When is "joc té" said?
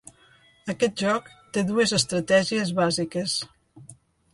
1.03-1.65